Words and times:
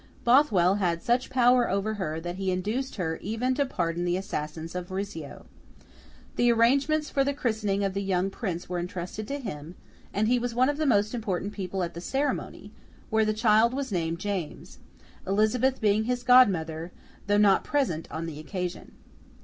Bothwell 0.23 0.77
had 0.79 1.03
such 1.03 1.29
power 1.29 1.69
over 1.69 1.93
her 1.93 2.19
that 2.19 2.37
he 2.37 2.49
induced 2.49 2.95
her 2.95 3.17
even 3.21 3.53
to 3.53 3.67
pardon 3.67 4.03
the 4.03 4.17
assassins 4.17 4.73
of 4.73 4.89
Rizzio. 4.89 5.45
The 6.37 6.51
arrangements 6.51 7.11
for 7.11 7.23
the 7.23 7.35
Christening 7.35 7.83
of 7.83 7.93
the 7.93 8.01
young 8.01 8.31
Prince 8.31 8.67
were 8.67 8.79
entrusted 8.79 9.27
to 9.27 9.37
him, 9.37 9.75
and 10.11 10.27
he 10.27 10.39
was 10.39 10.55
one 10.55 10.69
of 10.69 10.77
the 10.77 10.87
most 10.87 11.13
important 11.13 11.53
people 11.53 11.83
at 11.83 11.93
the 11.93 12.01
ceremony, 12.01 12.71
where 13.11 13.25
the 13.25 13.31
child 13.31 13.75
was 13.75 13.91
named 13.91 14.17
James: 14.17 14.79
Elizabeth 15.27 15.79
being 15.79 16.05
his 16.05 16.23
godmother, 16.23 16.91
though 17.27 17.37
not 17.37 17.63
present 17.63 18.07
on 18.09 18.25
the 18.25 18.39
occasion. 18.39 18.93